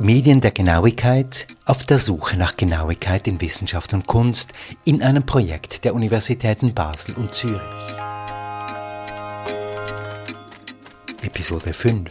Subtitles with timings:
[0.00, 4.52] Medien der Genauigkeit auf der Suche nach Genauigkeit in Wissenschaft und Kunst
[4.84, 7.60] in einem Projekt der Universitäten Basel und Zürich.
[11.22, 12.10] Episode 5,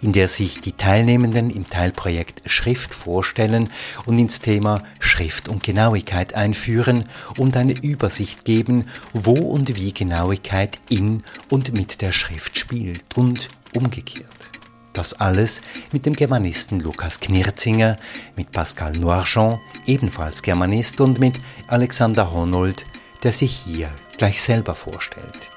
[0.00, 3.68] in der sich die Teilnehmenden im Teilprojekt Schrift vorstellen
[4.06, 7.06] und ins Thema Schrift und Genauigkeit einführen
[7.36, 13.48] und eine Übersicht geben, wo und wie Genauigkeit in und mit der Schrift spielt und
[13.74, 14.61] umgekehrt.
[14.92, 17.96] Das alles mit dem Germanisten Lukas Knirzinger,
[18.36, 21.34] mit Pascal Noirjean, ebenfalls Germanist, und mit
[21.66, 22.84] Alexander Honold,
[23.22, 25.48] der sich hier gleich selber vorstellt.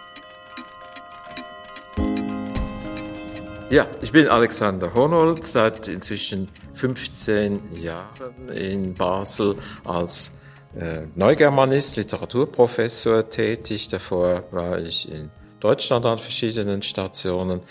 [3.69, 10.31] Ja, ich bin Alexander Honold, seit inzwischen 15 Jahren in Basel als
[10.79, 13.87] äh, Neugermanist, Literaturprofessor tätig.
[13.87, 17.61] Davor war ich in Deutschland an verschiedenen Stationen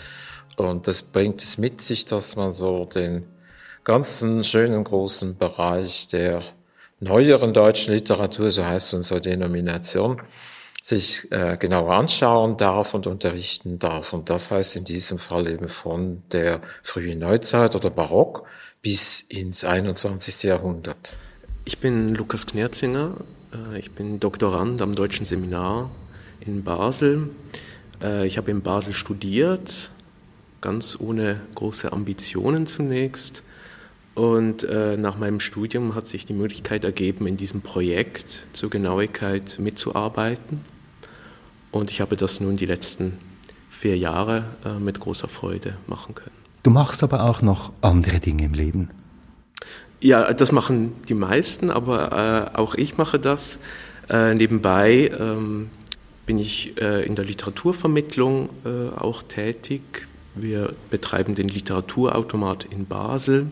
[0.57, 3.25] und das bringt es mit sich, dass man so den
[3.83, 6.43] ganzen schönen großen Bereich der
[6.99, 10.21] neueren deutschen Literatur, so heißt unsere Denomination,
[10.81, 14.13] sich äh, genauer anschauen darf und unterrichten darf.
[14.13, 18.45] Und das heißt in diesem Fall eben von der frühen Neuzeit oder Barock
[18.81, 20.43] bis ins 21.
[20.43, 21.17] Jahrhundert.
[21.63, 23.15] Ich bin Lukas Knerzinger,
[23.51, 25.89] äh, ich bin Doktorand am Deutschen Seminar
[26.39, 27.29] in Basel.
[28.01, 29.89] Äh, ich habe in Basel studiert,
[30.65, 33.43] ganz ohne große Ambitionen zunächst.
[34.15, 39.59] Und äh, nach meinem Studium hat sich die Möglichkeit ergeben, in diesem Projekt zur Genauigkeit
[39.59, 40.61] mitzuarbeiten.
[41.71, 43.19] Und ich habe das nun die letzten
[43.69, 46.35] vier Jahre äh, mit großer Freude machen können.
[46.63, 48.89] Du machst aber auch noch andere Dinge im Leben.
[50.01, 53.59] Ja, das machen die meisten, aber äh, auch ich mache das.
[54.09, 55.69] Äh, nebenbei ähm,
[56.25, 60.07] bin ich äh, in der Literaturvermittlung äh, auch tätig.
[60.35, 63.47] Wir betreiben den Literaturautomat in Basel,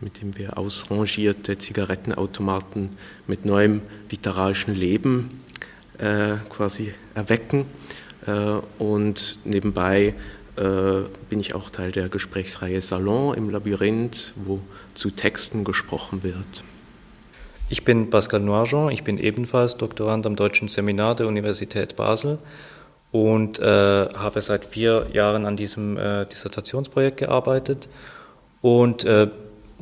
[0.00, 2.90] mit dem wir ausrangierte Zigarettenautomaten
[3.28, 5.42] mit neuem literarischen Leben
[5.98, 7.66] äh, quasi erwecken.
[8.26, 8.32] Äh,
[8.78, 10.14] und nebenbei
[10.56, 10.62] äh,
[11.30, 14.60] bin ich auch Teil der Gesprächsreihe Salon im Labyrinth, wo
[14.94, 16.64] zu Texten gesprochen wird.
[17.68, 22.38] Ich bin Pascal Noirjean, ich bin ebenfalls Doktorand am Deutschen Seminar der Universität Basel
[23.12, 27.88] und äh, habe seit vier Jahren an diesem äh, Dissertationsprojekt gearbeitet.
[28.62, 29.28] Und äh,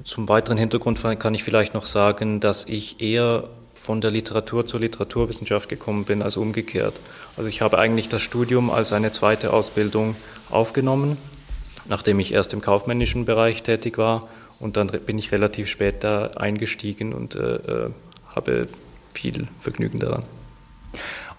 [0.04, 4.80] zum weiteren Hintergrund kann ich vielleicht noch sagen, dass ich eher von der Literatur zur
[4.80, 7.00] Literaturwissenschaft gekommen bin als umgekehrt.
[7.36, 10.16] Also ich habe eigentlich das Studium als eine zweite Ausbildung
[10.50, 11.16] aufgenommen,
[11.88, 16.32] nachdem ich erst im kaufmännischen Bereich tätig war und dann bin ich relativ spät da
[16.36, 17.91] eingestiegen und äh, äh
[18.34, 18.68] habe
[19.12, 20.22] viel Vergnügen daran.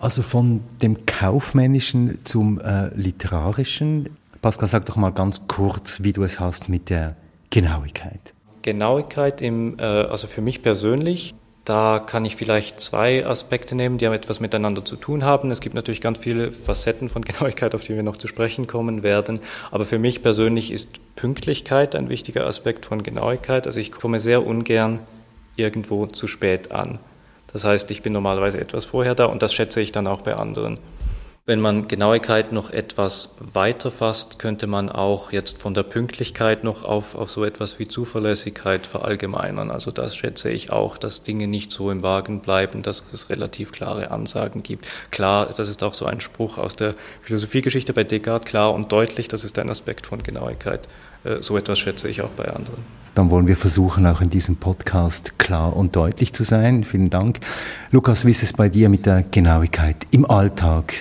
[0.02, 4.10] Also von dem kaufmännischen zum äh, literarischen.
[4.42, 7.16] Pascal, sag doch mal ganz kurz, wie du es hast mit der
[7.52, 8.34] Genauigkeit.
[8.64, 11.36] Genauigkeit im, äh, also für mich persönlich,
[11.66, 15.52] da kann ich vielleicht zwei Aspekte nehmen, die haben etwas miteinander zu tun haben.
[15.52, 19.04] Es gibt natürlich ganz viele Facetten von Genauigkeit, auf die wir noch zu sprechen kommen
[19.04, 19.40] werden.
[19.70, 23.68] Aber für mich persönlich ist Pünktlichkeit ein wichtiger Aspekt von Genauigkeit.
[23.68, 24.98] Also ich komme sehr ungern
[25.58, 26.98] irgendwo zu spät an.
[27.54, 30.36] Das heißt, ich bin normalerweise etwas vorher da und das schätze ich dann auch bei
[30.36, 30.80] anderen.
[31.52, 36.86] Wenn man Genauigkeit noch etwas weiter fasst, könnte man auch jetzt von der Pünktlichkeit noch
[36.86, 39.70] auf, auf so etwas wie Zuverlässigkeit verallgemeinern.
[39.70, 43.74] Also das schätze ich auch, dass Dinge nicht so im Wagen bleiben, dass es relativ
[43.74, 44.88] klare Ansagen gibt.
[45.10, 49.28] Klar, das ist auch so ein Spruch aus der Philosophiegeschichte bei Descartes, klar und deutlich,
[49.28, 50.88] das ist ein Aspekt von Genauigkeit.
[51.26, 52.82] Äh, so etwas schätze ich auch bei anderen.
[53.14, 56.86] Dann wollen wir versuchen, auch in diesem Podcast klar und deutlich zu sein.
[56.86, 57.42] Vielen Dank.
[57.92, 60.94] Lukas, wie ist es bei dir mit der Genauigkeit im Alltag?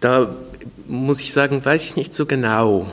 [0.00, 0.34] Da
[0.86, 2.90] muss ich sagen, weiß ich nicht so genau,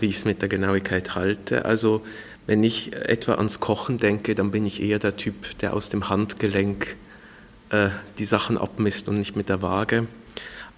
[0.00, 1.64] wie ich es mit der Genauigkeit halte.
[1.64, 2.02] Also
[2.46, 6.08] wenn ich etwa ans Kochen denke, dann bin ich eher der Typ, der aus dem
[6.08, 6.96] Handgelenk
[7.70, 10.06] äh, die Sachen abmisst und nicht mit der Waage.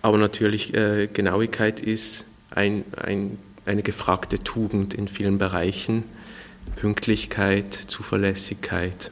[0.02, 6.04] Aber natürlich, äh, Genauigkeit ist ein, ein eine gefragte Tugend in vielen Bereichen.
[6.76, 9.10] Pünktlichkeit, Zuverlässigkeit,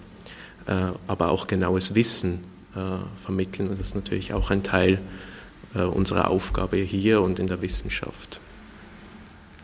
[0.67, 2.45] äh, aber auch genaues Wissen
[2.75, 2.81] äh,
[3.23, 3.69] vermitteln.
[3.69, 4.99] Und das ist natürlich auch ein Teil
[5.75, 8.41] unserer Aufgabe hier und in der Wissenschaft.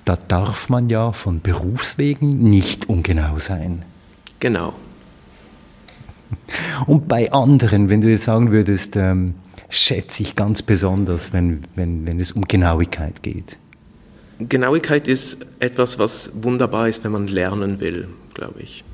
[0.05, 3.85] Da darf man ja von Berufswegen nicht ungenau sein.
[4.39, 4.75] Genau.
[6.87, 9.35] Und bei anderen, wenn du jetzt sagen würdest, ähm,
[9.71, 13.57] schätze ich ganz besonders, wenn, wenn, wenn es um Genauigkeit geht.
[14.39, 18.85] Genauigkeit ist etwas, was wunderbar ist, wenn man lernen will, glaube ich.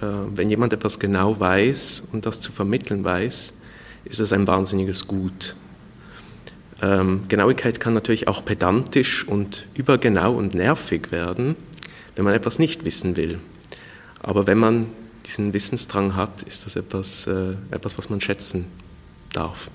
[0.00, 3.54] Äh, wenn jemand etwas genau weiß und das zu vermitteln weiß,
[4.04, 5.56] ist es ein wahnsinniges Gut.
[6.82, 11.54] Ähm, Genauigkeit kann natürlich auch pedantisch und übergenau und nervig werden,
[12.16, 13.38] wenn man etwas nicht wissen will.
[14.20, 14.86] Aber wenn man
[15.24, 18.66] diesen Wissensdrang hat, ist das etwas, äh, etwas was man schätzen
[19.32, 19.70] darf.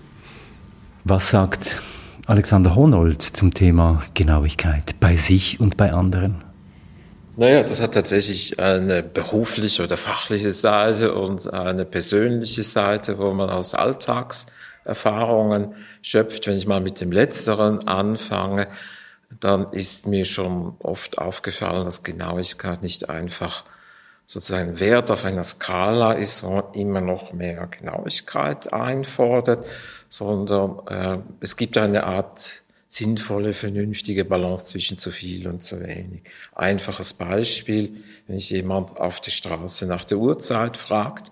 [1.06, 1.81] Was sagt
[2.25, 6.44] Alexander Honold zum Thema Genauigkeit bei sich und bei anderen?
[7.38, 13.50] Naja, das hat tatsächlich eine berufliche oder fachliche Seite und eine persönliche Seite, wo man
[13.50, 13.75] aus
[14.88, 16.48] Alltagserfahrungen schöpft.
[16.48, 18.68] Wenn ich mal mit dem Letzteren anfange,
[19.39, 23.66] dann ist mir schon oft aufgefallen, dass Genauigkeit nicht einfach
[24.25, 29.66] sozusagen Wert auf einer Skala ist, wo man immer noch mehr Genauigkeit einfordert,
[30.10, 36.24] sondern äh, es gibt eine Art sinnvolle, vernünftige Balance zwischen zu viel und zu wenig.
[36.56, 37.98] Einfaches Beispiel,
[38.28, 41.31] wenn ich jemand auf der Straße nach der Uhrzeit fragt,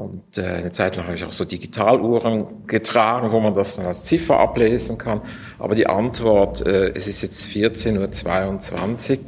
[0.00, 3.86] und äh, eine Zeit lang habe ich auch so Digitaluhren getragen, wo man das dann
[3.86, 5.20] als Ziffer ablesen kann.
[5.58, 9.18] Aber die Antwort, äh, es ist jetzt 14.22 Uhr,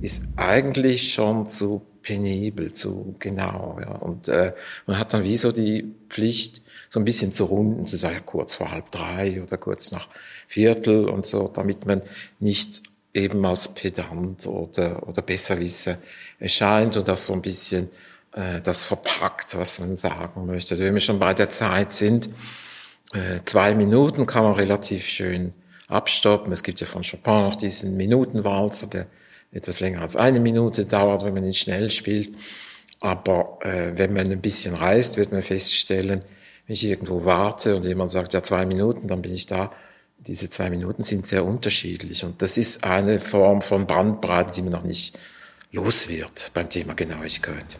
[0.00, 3.78] ist eigentlich schon zu penibel, zu genau.
[3.80, 3.92] Ja.
[3.96, 4.54] Und äh,
[4.86, 8.54] man hat dann wie so die Pflicht, so ein bisschen zu runden, zu sagen, kurz
[8.54, 10.08] vor halb drei oder kurz nach
[10.46, 12.02] Viertel und so, damit man
[12.40, 12.82] nicht
[13.14, 15.98] eben als Pedant oder, oder Besserwisser
[16.38, 17.90] erscheint und auch so ein bisschen
[18.32, 20.74] äh, das verpackt, was man sagen möchte.
[20.74, 22.28] Also wenn wir schon bei der Zeit sind,
[23.12, 25.54] äh, zwei Minuten kann man relativ schön
[25.88, 26.52] abstoppen.
[26.52, 29.06] Es gibt ja von Chopin noch diesen Minutenwalzer, der
[29.52, 32.36] etwas länger als eine Minute dauert, wenn man ihn schnell spielt.
[33.00, 36.22] Aber äh, wenn man ein bisschen reist, wird man feststellen,
[36.66, 39.72] wenn ich irgendwo warte und jemand sagt, ja, zwei Minuten, dann bin ich da.
[40.18, 42.24] Diese zwei Minuten sind sehr unterschiedlich.
[42.24, 45.18] Und das ist eine Form von Bandbreite, die man noch nicht
[45.70, 47.78] los wird beim Thema Genauigkeit.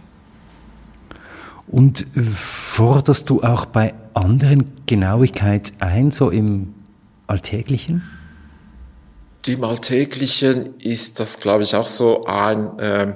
[1.70, 6.74] Und forderst du auch bei anderen Genauigkeit ein, so im
[7.26, 8.02] Alltäglichen?
[9.46, 13.14] Im Alltäglichen ist das, glaube ich, auch so ein äh,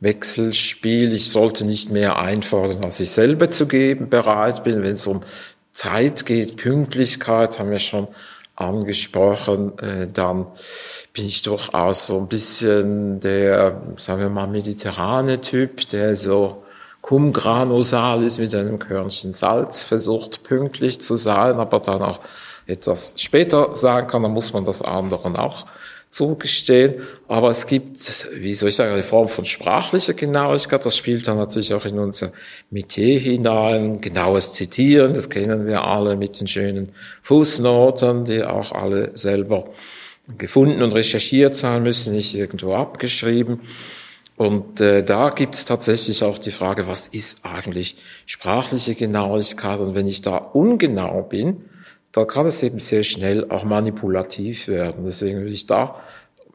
[0.00, 1.12] Wechselspiel.
[1.12, 4.82] Ich sollte nicht mehr einfordern, als ich selber zu geben bereit bin.
[4.82, 5.20] Wenn es um
[5.72, 8.08] Zeit geht, Pünktlichkeit haben wir schon
[8.56, 10.46] angesprochen, äh, dann
[11.12, 16.64] bin ich durchaus so ein bisschen der, sagen wir mal, mediterrane Typ, der so
[17.02, 22.20] cum grano salis mit einem Körnchen Salz versucht, pünktlich zu sein, aber dann auch
[22.66, 25.66] etwas später sagen kann, dann muss man das anderen auch
[26.10, 27.02] zugestehen.
[27.26, 27.98] Aber es gibt,
[28.34, 30.84] wie soll ich sagen, eine Form von sprachlicher Genauigkeit.
[30.84, 32.32] Das spielt dann natürlich auch in unser
[32.70, 34.00] Metier hinein.
[34.00, 36.92] Genaues Zitieren, das kennen wir alle mit den schönen
[37.22, 39.68] Fußnoten, die auch alle selber
[40.36, 43.60] gefunden und recherchiert sein müssen, nicht irgendwo abgeschrieben.
[44.38, 49.80] Und äh, da gibt es tatsächlich auch die Frage, was ist eigentlich sprachliche Genauigkeit?
[49.80, 51.64] Und wenn ich da ungenau bin,
[52.12, 55.04] da kann es eben sehr schnell auch manipulativ werden.
[55.04, 55.96] Deswegen will ich da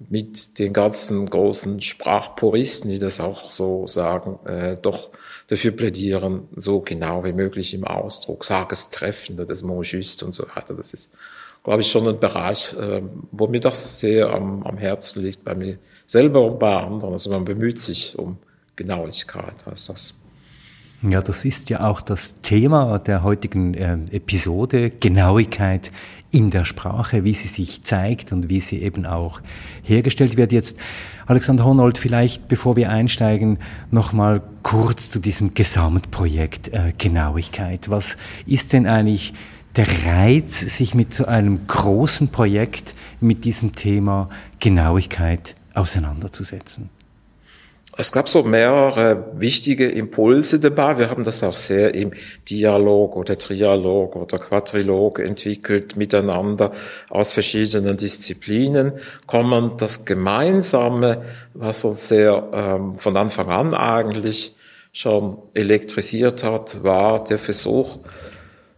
[0.09, 5.09] mit den ganzen großen Sprachpuristen, die das auch so sagen, äh, doch
[5.47, 10.45] dafür plädieren, so genau wie möglich im Ausdruck, sag es treffender, das mot und so
[10.56, 10.74] weiter.
[10.74, 11.13] Das ist,
[11.63, 13.01] glaube ich, schon ein Bereich, äh,
[13.31, 17.13] wo mir das sehr am, am Herzen liegt, bei mir selber und bei anderen.
[17.13, 18.38] Also man bemüht sich um
[18.75, 20.19] Genauigkeit, heißt das.
[21.10, 25.92] Ja, das ist ja auch das Thema der heutigen äh, Episode, Genauigkeit
[26.31, 29.42] in der Sprache, wie sie sich zeigt und wie sie eben auch
[29.83, 30.52] hergestellt wird.
[30.52, 30.80] Jetzt,
[31.28, 33.59] Alexander Honold, vielleicht bevor wir einsteigen,
[33.92, 37.90] nochmal kurz zu diesem Gesamtprojekt äh, Genauigkeit.
[37.90, 39.33] Was ist denn eigentlich
[39.75, 46.89] der Reiz, sich mit so einem großen Projekt, mit diesem Thema Genauigkeit auseinanderzusetzen?
[47.95, 50.97] Es gab so mehrere wichtige Impulse dabei.
[50.97, 52.11] Wir haben das auch sehr im
[52.49, 56.71] Dialog oder Trialog oder Quadrilog entwickelt miteinander
[57.11, 58.94] aus verschiedenen Disziplinen.
[59.27, 64.56] Kommen das Gemeinsame, was uns sehr ähm, von Anfang an eigentlich
[64.92, 67.99] schon elektrisiert hat, war der Versuch,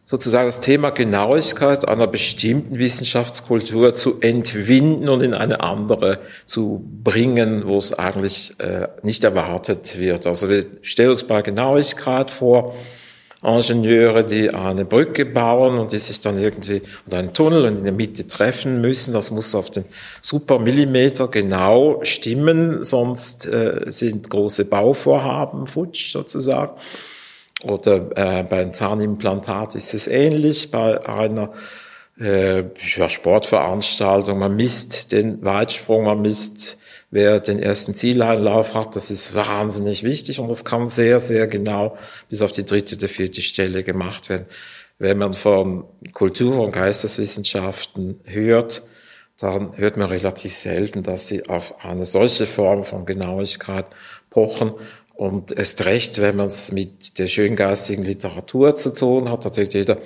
[0.05, 7.67] sozusagen das Thema Genauigkeit einer bestimmten Wissenschaftskultur zu entwinden und in eine andere zu bringen,
[7.67, 10.27] wo es eigentlich äh, nicht erwartet wird.
[10.27, 12.75] Also wir stellen uns bei Genauigkeit vor,
[13.45, 17.83] Ingenieure, die eine Brücke bauen und die sich dann irgendwie, oder einen Tunnel und in
[17.83, 19.13] der Mitte treffen müssen.
[19.13, 19.85] Das muss auf den
[20.21, 26.74] super Millimeter genau stimmen, sonst äh, sind große Bauvorhaben futsch sozusagen.
[27.63, 30.71] Oder äh, beim Zahnimplantat ist es ähnlich.
[30.71, 31.53] Bei einer
[32.19, 32.63] äh,
[32.95, 36.77] ja, Sportveranstaltung, man misst den Weitsprung, man misst,
[37.12, 38.95] wer den ersten Zieleinlauf hat.
[38.95, 41.97] Das ist wahnsinnig wichtig und das kann sehr, sehr genau
[42.29, 44.45] bis auf die dritte oder vierte Stelle gemacht werden.
[44.97, 48.83] Wenn man von Kultur- und Geisteswissenschaften hört,
[49.39, 53.85] dann hört man relativ selten, dass sie auf eine solche Form von Genauigkeit
[54.29, 54.74] pochen.
[55.15, 59.74] Und erst recht, wenn man es mit der schöngeistigen Literatur zu tun hat, da denkt
[59.74, 59.98] jeder,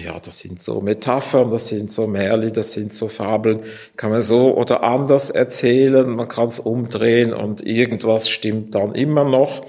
[0.00, 3.64] ja, das sind so Metaphern, das sind so Märchen, das sind so Fabeln,
[3.96, 9.24] kann man so oder anders erzählen, man kann es umdrehen und irgendwas stimmt dann immer
[9.24, 9.66] noch.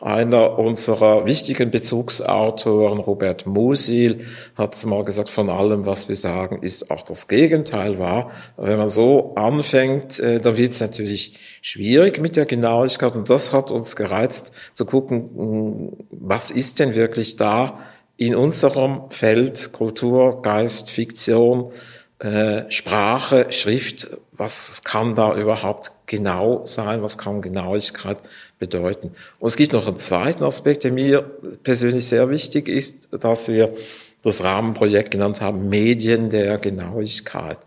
[0.00, 4.26] Einer unserer wichtigen Bezugsautoren, Robert Musil,
[4.56, 8.30] hat mal gesagt, von allem, was wir sagen, ist auch das Gegenteil wahr.
[8.56, 13.16] Wenn man so anfängt, äh, dann wird es natürlich schwierig mit der Genauigkeit.
[13.16, 17.80] Und das hat uns gereizt, zu gucken, hm, was ist denn wirklich da
[18.16, 21.72] in unserem Feld Kultur, Geist, Fiktion,
[22.20, 28.18] äh, Sprache, Schrift, was kann da überhaupt genau sein, was kann Genauigkeit
[28.58, 29.10] bedeuten.
[29.38, 31.22] Und es gibt noch einen zweiten Aspekt, der mir
[31.62, 33.74] persönlich sehr wichtig ist, dass wir
[34.22, 37.58] das Rahmenprojekt genannt haben, Medien der Genauigkeit.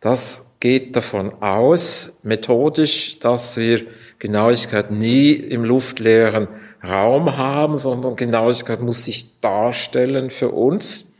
[0.00, 3.86] Das geht davon aus, methodisch, dass wir
[4.18, 6.48] Genauigkeit nie im luftleeren
[6.84, 11.11] Raum haben, sondern Genauigkeit muss sich darstellen für uns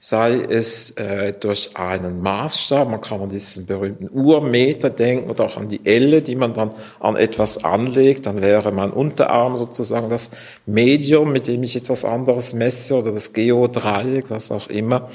[0.00, 5.56] sei es äh, durch einen Maßstab, man kann an diesen berühmten Urmeter denken oder auch
[5.56, 10.30] an die Elle, die man dann an etwas anlegt, dann wäre mein Unterarm sozusagen das
[10.66, 15.10] Medium, mit dem ich etwas anderes messe oder das Geodreieck, was auch immer.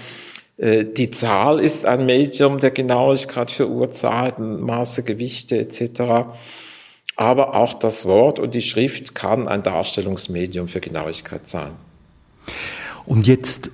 [0.58, 6.28] Äh, die Zahl ist ein Medium der Genauigkeit für Uhrzeiten, Maße, Gewichte etc.
[7.16, 11.72] Aber auch das Wort und die Schrift kann ein Darstellungsmedium für Genauigkeit sein.
[13.06, 13.70] Und jetzt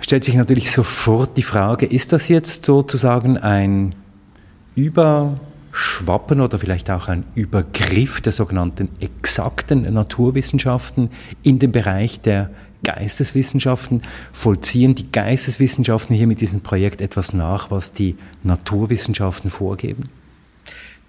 [0.00, 3.94] stellt sich natürlich sofort die Frage, ist das jetzt sozusagen ein
[4.74, 11.10] Überschwappen oder vielleicht auch ein Übergriff der sogenannten exakten Naturwissenschaften
[11.42, 12.50] in den Bereich der
[12.84, 14.02] Geisteswissenschaften?
[14.32, 20.08] Vollziehen die Geisteswissenschaften hier mit diesem Projekt etwas nach, was die Naturwissenschaften vorgeben?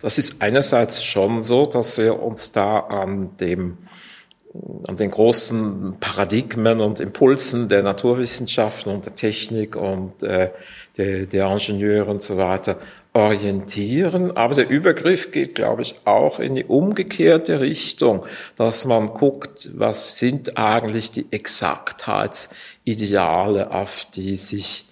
[0.01, 3.77] Das ist einerseits schon so, dass wir uns da an dem
[4.87, 10.49] an den großen Paradigmen und Impulsen der Naturwissenschaften und der Technik und äh,
[10.97, 12.79] der, der Ingenieure und so weiter
[13.13, 14.35] orientieren.
[14.35, 18.25] Aber der Übergriff geht, glaube ich, auch in die umgekehrte Richtung,
[18.55, 24.85] dass man guckt, was sind eigentlich die Exaktheitsideale, auf die sich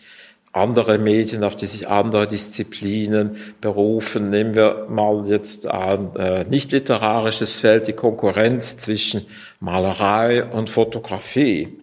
[0.57, 4.29] andere Medien, auf die sich andere Disziplinen berufen.
[4.29, 9.25] Nehmen wir mal jetzt ein äh, nicht literarisches Feld, die Konkurrenz zwischen
[9.59, 11.77] Malerei und Fotografie.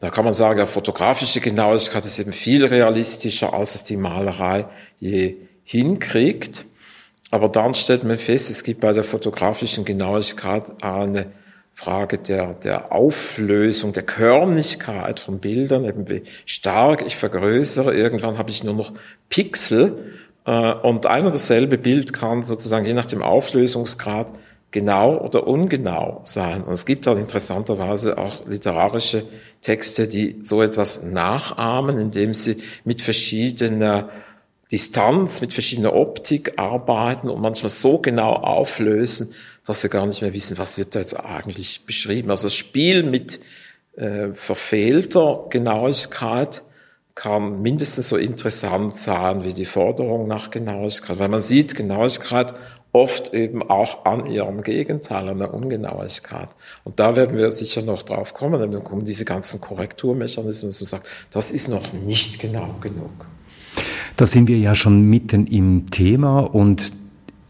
[0.00, 4.66] Da kann man sagen, ja, fotografische Genauigkeit ist eben viel realistischer, als es die Malerei
[4.98, 6.64] je hinkriegt.
[7.30, 11.26] Aber dann stellt man fest, es gibt bei der fotografischen Genauigkeit eine
[11.78, 17.94] Frage der, der Auflösung, der Körnigkeit von Bildern, eben wie stark ich vergrößere.
[17.94, 18.92] Irgendwann habe ich nur noch
[19.28, 24.32] Pixel äh, und ein und dasselbe Bild kann sozusagen je nach dem Auflösungsgrad
[24.72, 26.64] genau oder ungenau sein.
[26.64, 29.22] Und es gibt halt interessanterweise auch literarische
[29.60, 34.08] Texte, die so etwas nachahmen, indem sie mit verschiedener
[34.70, 39.34] Distanz, mit verschiedener Optik arbeiten und manchmal so genau auflösen,
[39.64, 42.30] dass wir gar nicht mehr wissen, was wird da jetzt eigentlich beschrieben.
[42.30, 43.40] Also das Spiel mit
[43.96, 46.62] äh, verfehlter Genauigkeit
[47.14, 52.54] kann mindestens so interessant sein wie die Forderung nach Genauigkeit, weil man sieht Genauigkeit
[52.92, 56.48] oft eben auch an ihrem Gegenteil, an der Ungenauigkeit.
[56.84, 60.86] Und da werden wir sicher noch drauf kommen, dann kommen diese ganzen Korrekturmechanismen, dass man
[60.86, 63.10] sagt, das ist noch nicht genau genug.
[64.18, 66.92] Da sind wir ja schon mitten im Thema und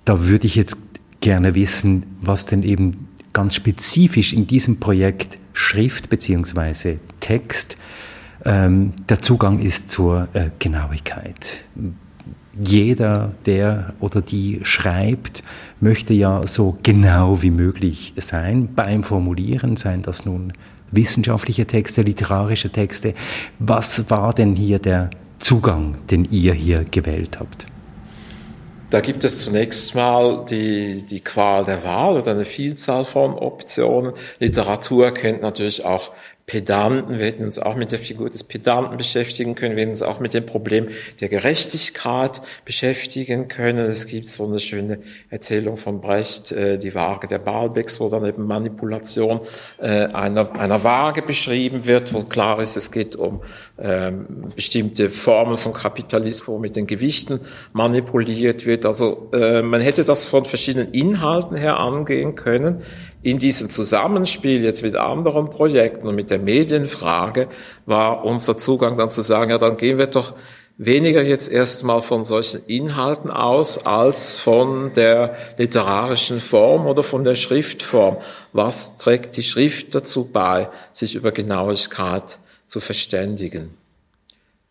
[0.04, 0.76] da würde ich jetzt
[1.22, 7.78] gerne wissen, was denn eben ganz spezifisch in diesem Projekt Schrift beziehungsweise Text
[8.44, 11.64] ähm, der Zugang ist zur äh, Genauigkeit.
[12.60, 15.42] Jeder, der oder die schreibt,
[15.80, 20.52] möchte ja so genau wie möglich sein beim Formulieren, seien das nun
[20.90, 23.14] wissenschaftliche Texte, literarische Texte.
[23.58, 25.08] Was war denn hier der
[25.38, 27.66] Zugang, den ihr hier gewählt habt?
[28.90, 34.14] Da gibt es zunächst mal die, die Qual der Wahl oder eine Vielzahl von Optionen.
[34.38, 36.12] Literatur kennt natürlich auch
[36.48, 40.02] Pedanten, wir hätten uns auch mit der Figur des Pedanten beschäftigen können, wir hätten uns
[40.02, 40.88] auch mit dem Problem
[41.20, 43.90] der Gerechtigkeit beschäftigen können.
[43.90, 48.24] Es gibt so eine schöne Erzählung von Brecht, äh, die Waage der Baalbecks, wo dann
[48.24, 49.40] eben Manipulation
[49.76, 53.42] äh, einer, einer Waage beschrieben wird, wo klar ist, es geht um
[53.78, 57.40] ähm, bestimmte Formen von Kapitalismus, wo mit den Gewichten
[57.74, 58.86] manipuliert wird.
[58.86, 62.82] Also äh, man hätte das von verschiedenen Inhalten her angehen können
[63.30, 67.48] in diesem Zusammenspiel jetzt mit anderen Projekten und mit der Medienfrage
[67.84, 70.34] war unser Zugang dann zu sagen, ja, dann gehen wir doch
[70.78, 77.34] weniger jetzt erstmal von solchen Inhalten aus als von der literarischen Form oder von der
[77.34, 78.16] Schriftform.
[78.52, 83.74] Was trägt die Schrift dazu bei, sich über Genauigkeit zu verständigen?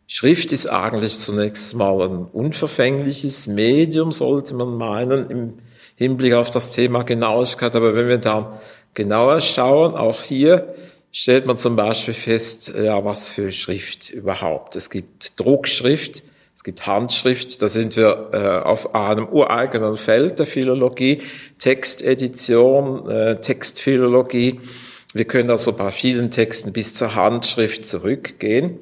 [0.08, 5.54] Schrift ist eigentlich zunächst mal ein unverfängliches Medium, sollte man meinen, im
[5.98, 7.75] Hinblick auf das Thema Genauigkeit.
[7.75, 8.46] Aber wenn wir dann
[8.94, 10.74] genauer schauen, auch hier
[11.12, 14.75] stellt man zum Beispiel fest, ja, was für Schrift überhaupt.
[14.75, 16.22] Es gibt Druckschrift,
[16.56, 21.24] es gibt Handschrift, da sind wir äh, auf einem ureigenen Feld der Philologie,
[21.58, 24.62] Textedition, äh, Textphilologie.
[25.13, 28.77] Wir können also bei vielen Texten bis zur Handschrift zurückgehen.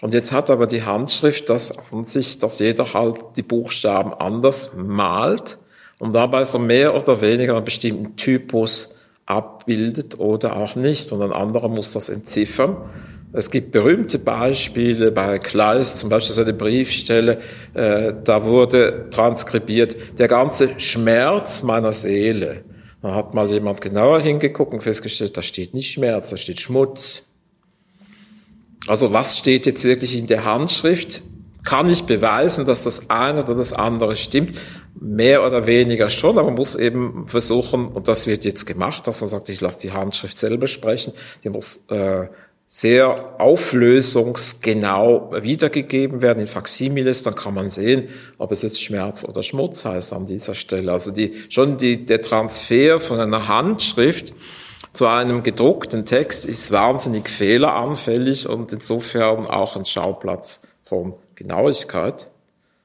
[0.00, 4.70] Und jetzt hat aber die Handschrift das an sich, dass jeder halt die Buchstaben anders
[4.76, 5.58] malt
[5.98, 8.96] und dabei so mehr oder weniger einen bestimmten Typus
[9.26, 12.76] abbildet oder auch nicht, sondern anderer muss das entziffern.
[13.32, 17.40] Es gibt berühmte Beispiele bei Kleist, zum Beispiel so eine Briefstelle,
[17.74, 22.62] äh, da wurde transkribiert, der ganze Schmerz meiner Seele.
[23.02, 27.24] Da hat mal jemand genauer hingeguckt und festgestellt, da steht nicht Schmerz, da steht Schmutz.
[28.86, 31.22] Also was steht jetzt wirklich in der Handschrift?
[31.64, 34.58] Kann ich beweisen, dass das eine oder das andere stimmt?
[35.00, 39.20] Mehr oder weniger schon, aber man muss eben versuchen, und das wird jetzt gemacht, dass
[39.22, 42.26] man sagt, ich lasse die Handschrift selber sprechen, die muss äh,
[42.66, 49.42] sehr auflösungsgenau wiedergegeben werden in Faximiles, dann kann man sehen, ob es jetzt Schmerz oder
[49.42, 50.92] Schmutz heißt an dieser Stelle.
[50.92, 54.32] Also die, schon die, der Transfer von einer Handschrift
[54.92, 62.28] zu einem gedruckten Text ist wahnsinnig fehleranfällig und insofern auch ein Schauplatz von Genauigkeit.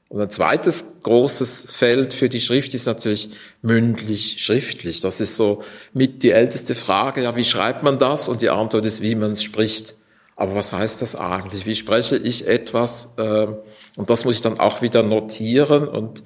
[0.10, 3.30] Und ein zweites großes Feld für die Schrift ist natürlich
[3.62, 5.02] mündlich schriftlich.
[5.02, 5.62] Das ist so
[5.94, 8.28] mit die älteste Frage, ja, wie schreibt man das?
[8.28, 9.96] Und die Antwort ist, wie man es spricht.
[10.36, 11.68] Aber was heißt das eigentlich?
[11.68, 13.14] Wie spreche ich etwas?
[13.18, 13.48] Äh,
[13.98, 16.24] und das muss ich dann auch wieder notieren und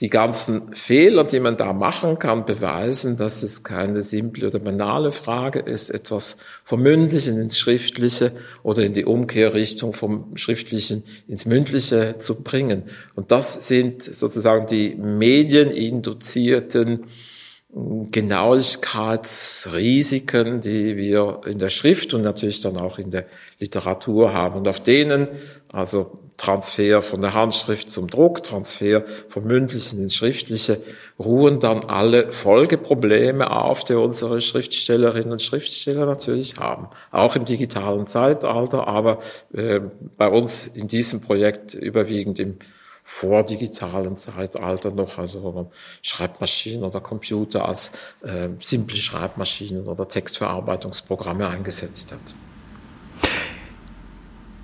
[0.00, 5.10] die ganzen Fehler, die man da machen kann, beweisen, dass es keine simple oder banale
[5.10, 12.16] Frage ist, etwas vom Mündlichen ins Schriftliche oder in die Umkehrrichtung vom Schriftlichen ins Mündliche
[12.18, 12.82] zu bringen.
[13.14, 17.04] Und das sind sozusagen die medieninduzierten
[17.72, 23.24] hm, Genauigkeitsrisiken, die wir in der Schrift und natürlich dann auch in der
[23.58, 24.56] Literatur haben.
[24.56, 25.28] Und auf denen,
[25.72, 30.80] also Transfer von der Handschrift zum Druck, Transfer vom mündlichen ins schriftliche,
[31.18, 36.88] ruhen dann alle Folgeprobleme auf, die unsere Schriftstellerinnen und Schriftsteller natürlich haben.
[37.10, 39.20] Auch im digitalen Zeitalter, aber
[39.54, 39.80] äh,
[40.16, 42.58] bei uns in diesem Projekt überwiegend im
[43.08, 45.68] vordigitalen Zeitalter noch, also wo man
[46.02, 47.92] Schreibmaschinen oder Computer als
[48.24, 52.34] äh, simple Schreibmaschinen oder Textverarbeitungsprogramme eingesetzt hat.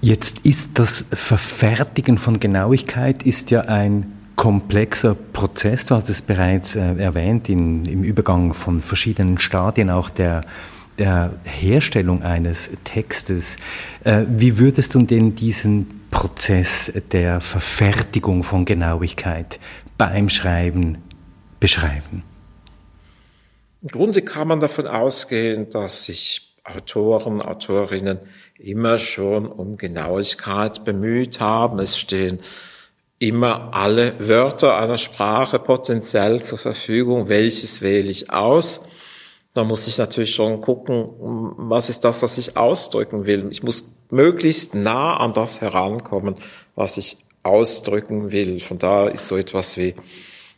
[0.04, 5.86] Jetzt ist das Verfertigen von Genauigkeit ist ja ein komplexer Prozess.
[5.86, 10.40] Du hast es bereits äh, erwähnt in, im Übergang von verschiedenen Stadien auch der,
[10.98, 13.58] der Herstellung eines Textes.
[14.02, 19.60] Äh, wie würdest du denn diesen Prozess der Verfertigung von Genauigkeit
[19.98, 20.98] beim Schreiben
[21.60, 22.24] beschreiben?
[23.82, 28.20] Im Grunde kann man davon ausgehen, dass sich Autoren, Autorinnen
[28.58, 31.78] immer schon um Genauigkeit bemüht haben.
[31.80, 32.40] Es stehen
[33.18, 37.28] immer alle Wörter einer Sprache potenziell zur Verfügung.
[37.28, 38.82] Welches wähle ich aus?
[39.54, 41.08] Da muss ich natürlich schon gucken,
[41.56, 43.48] was ist das, was ich ausdrücken will.
[43.50, 46.36] Ich muss möglichst nah an das herankommen,
[46.74, 48.60] was ich ausdrücken will.
[48.60, 49.94] Von da ist so etwas wie,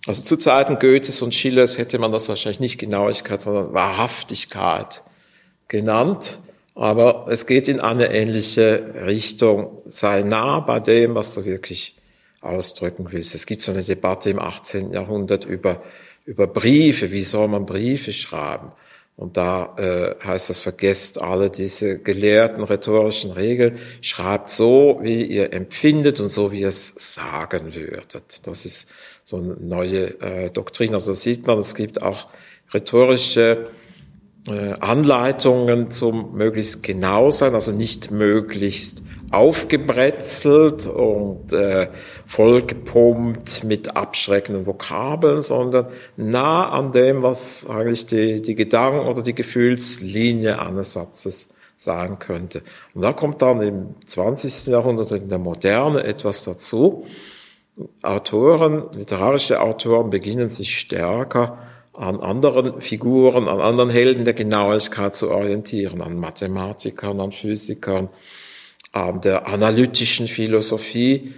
[0.06, 5.02] also zu Zeiten Goethes und Schillers hätte man das wahrscheinlich nicht Genauigkeit, sondern Wahrhaftigkeit
[5.68, 6.40] genannt.
[6.74, 9.82] Aber es geht in eine ähnliche Richtung.
[9.86, 11.96] Sei nah bei dem, was du wirklich
[12.40, 13.34] ausdrücken willst.
[13.34, 14.92] Es gibt so eine Debatte im 18.
[14.92, 15.82] Jahrhundert über,
[16.26, 17.12] über Briefe.
[17.12, 18.72] Wie soll man Briefe schreiben?
[19.16, 25.52] Und da äh, heißt das, vergesst alle diese gelehrten rhetorischen Regeln, schreibt so, wie ihr
[25.52, 28.44] empfindet und so, wie ihr es sagen würdet.
[28.44, 28.90] Das ist
[29.22, 30.94] so eine neue äh, Doktrin.
[30.94, 32.26] Also sieht man, es gibt auch
[32.72, 33.68] rhetorische
[34.50, 41.88] Anleitungen zum möglichst genau sein, also nicht möglichst aufgebrezelt und äh,
[42.26, 49.34] vollgepumpt mit abschreckenden Vokabeln, sondern nah an dem, was eigentlich die, die Gedanken- oder die
[49.34, 52.62] Gefühlslinie eines Satzes sein könnte.
[52.94, 54.68] Und da kommt dann im 20.
[54.68, 57.06] Jahrhundert in der Moderne etwas dazu.
[58.02, 61.58] Autoren, literarische Autoren beginnen sich stärker
[61.96, 68.08] an anderen Figuren, an anderen Helden der Genauigkeit zu orientieren, an Mathematikern, an Physikern,
[68.92, 71.34] an der analytischen Philosophie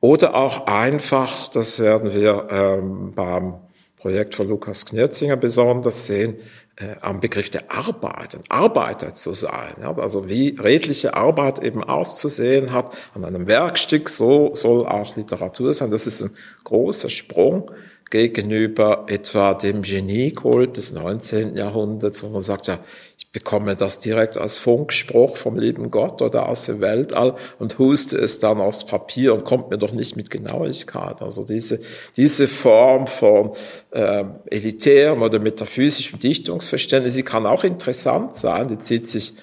[0.00, 3.54] Oder auch einfach, das werden wir ähm, beim
[3.96, 6.36] Projekt von Lukas Knirzinger besonders sehen,
[6.76, 9.74] äh, am Begriff der Arbeit, ein Arbeiter zu sein.
[9.80, 15.72] Ja, also wie redliche Arbeit eben auszusehen hat an einem Werkstück, so soll auch Literatur
[15.72, 15.90] sein.
[15.90, 16.30] Das ist ein
[16.64, 17.70] großer Sprung
[18.10, 21.56] gegenüber etwa dem Geniekult des 19.
[21.56, 22.78] Jahrhunderts, wo man sagt, ja,
[23.18, 28.16] ich bekomme das direkt als Funkspruch vom lieben Gott oder aus dem Weltall und huste
[28.16, 31.20] es dann aufs Papier und kommt mir doch nicht mit Genauigkeit.
[31.20, 31.80] Also diese,
[32.16, 33.52] diese Form von
[33.90, 39.34] äh, elitärem oder metaphysischem Dichtungsverständnis, sie kann auch interessant sein, die zieht sich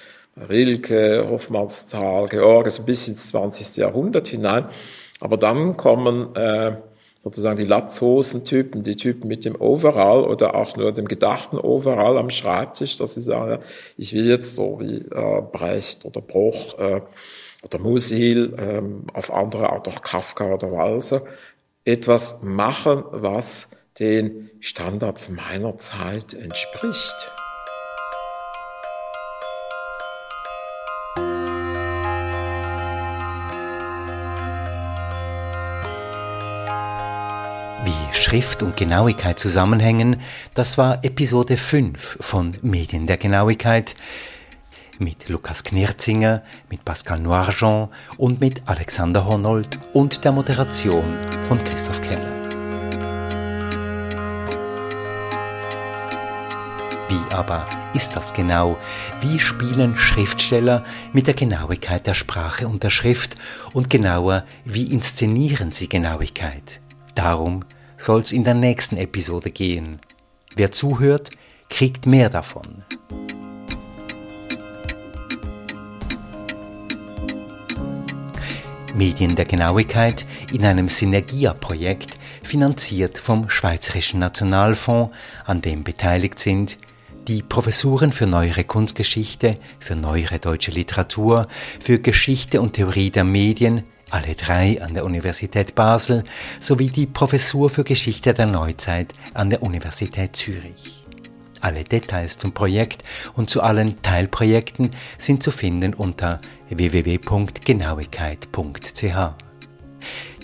[0.50, 3.78] Rilke, Hofmannsthal, Georges ein bisschen ins 20.
[3.78, 4.66] Jahrhundert hinein,
[5.20, 6.78] aber dann kommen äh,
[7.24, 12.30] sozusagen die Latzhosen-Typen, die Typen mit dem Overall oder auch nur dem gedachten Overall am
[12.30, 13.64] Schreibtisch, dass sie sagen,
[13.98, 17.02] ich will jetzt so wie äh, Brecht oder Bruch äh,
[17.64, 21.24] oder Musil, ähm, auf andere Art auch Kafka oder Walser,
[21.86, 27.32] etwas machen, was den Standards meiner Zeit entspricht.
[38.14, 40.18] Schrift und Genauigkeit zusammenhängen,
[40.54, 43.96] das war Episode 5 von Medien der Genauigkeit
[45.00, 52.02] mit Lukas Knirzinger, mit Pascal Noirjean und mit Alexander Hornold und der Moderation von Christoph
[52.02, 52.32] Keller.
[57.10, 58.78] Wie aber ist das genau?
[59.22, 63.36] Wie spielen Schriftsteller mit der Genauigkeit der Sprache und der Schrift
[63.74, 66.80] und genauer, wie inszenieren sie Genauigkeit?
[67.16, 67.66] Darum
[68.04, 70.00] soll es in der nächsten Episode gehen.
[70.56, 71.30] Wer zuhört,
[71.70, 72.84] kriegt mehr davon.
[78.94, 86.78] Medien der Genauigkeit in einem Synergia-Projekt, finanziert vom Schweizerischen Nationalfonds, an dem beteiligt sind
[87.28, 91.48] die Professuren für neuere Kunstgeschichte, für neuere deutsche Literatur,
[91.80, 96.24] für Geschichte und Theorie der Medien, alle drei an der Universität Basel,
[96.60, 101.06] sowie die Professur für Geschichte der Neuzeit an der Universität Zürich.
[101.62, 103.02] Alle Details zum Projekt
[103.34, 109.36] und zu allen Teilprojekten sind zu finden unter www.genauigkeit.ch.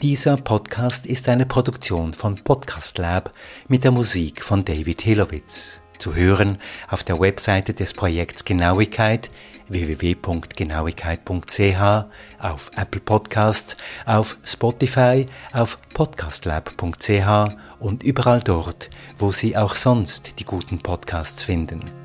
[0.02, 3.32] Dieser Podcast ist eine Produktion von Podcast Lab
[3.68, 5.84] mit der Musik von David Hilowitz.
[6.00, 6.58] Zu hören
[6.88, 9.30] auf der Webseite des Projekts Genauigkeit
[9.70, 12.06] www.genauigkeit.ch,
[12.40, 20.46] auf Apple Podcasts, auf Spotify, auf podcastlab.ch und überall dort, wo Sie auch sonst die
[20.46, 21.99] guten Podcasts finden.